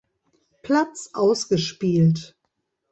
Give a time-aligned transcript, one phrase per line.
[0.63, 2.35] Platz ausgespielt.